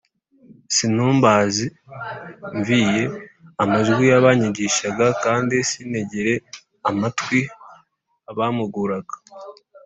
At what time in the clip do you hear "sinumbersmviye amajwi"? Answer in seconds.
0.75-4.03